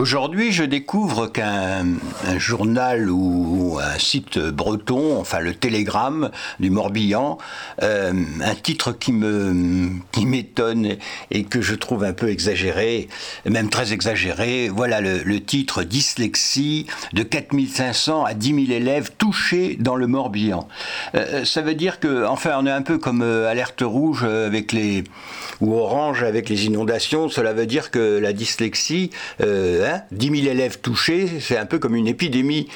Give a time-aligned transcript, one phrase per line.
[0.00, 1.84] Aujourd'hui, je découvre qu'un
[2.38, 7.36] journal ou un site breton, enfin le Télégramme du Morbihan,
[7.82, 10.96] euh, un titre qui me qui m'étonne
[11.30, 13.08] et que je trouve un peu exagéré,
[13.44, 14.70] même très exagéré.
[14.70, 20.66] Voilà le, titre dyslexie de 4500 à 10 000 élèves touchés dans le Morbihan.
[21.14, 24.72] Euh, ça veut dire que, enfin, on est un peu comme euh, alerte rouge avec
[24.72, 25.04] les
[25.60, 27.28] ou orange avec les inondations.
[27.28, 29.10] Cela veut dire que la dyslexie
[29.90, 32.68] hein, 10 000 élèves touchés, c'est un peu comme une épidémie.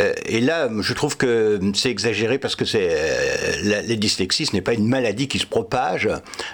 [0.00, 4.52] Euh, et là, je trouve que c'est exagéré parce que c'est euh, les dyslexies, ce
[4.52, 6.08] n'est pas une maladie qui se propage.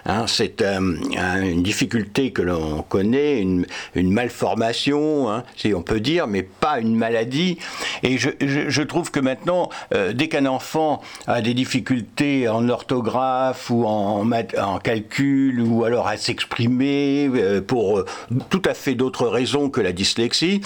[0.05, 6.43] Hein, c'est une difficulté que l'on connaît, une, malformation, hein, si on peut dire, mais
[6.43, 7.59] pas une maladie.
[8.03, 13.85] Et je, trouve que maintenant, euh, dès qu'un enfant a des difficultés en orthographe ou
[13.85, 17.31] en, en calcul ou alors à s'exprimer
[17.67, 18.05] pour
[18.49, 20.61] tout à fait d'autres raisons que la dyslexie,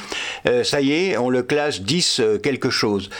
[0.46, 3.11] euh, ça y est, on le classe 10 euh, quelque chose.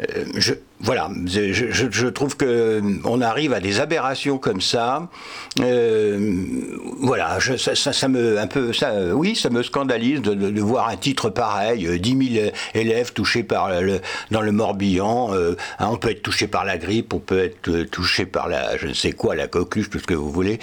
[0.00, 5.08] Euh, je, voilà, je, trouve que on arrive à des aberrations comme ça.
[5.56, 11.98] voilà, ça, me un peu, ça, oui, ça me scandalise de, voir un titre pareil,
[11.98, 14.00] 10 000 élèves touchés par le,
[14.30, 15.32] dans le Morbihan.
[15.32, 18.88] Hein, on peut être touché par la grippe, on peut être touché par la, je
[18.88, 20.58] ne sais quoi, la coqueluche, tout ce que vous voulez,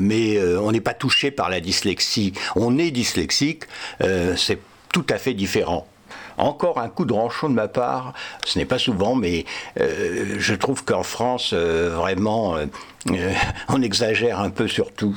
[0.00, 2.32] mais on n'est pas touché par la dyslexie.
[2.56, 3.62] On est dyslexique,
[4.00, 4.58] c'est
[4.92, 5.86] tout à fait différent.
[6.38, 8.12] Encore un coup de ranchon de ma part,
[8.44, 9.44] ce n'est pas souvent, mais
[9.80, 12.66] euh, je trouve qu'en France, euh, vraiment, euh,
[13.68, 15.16] on exagère un peu sur tout.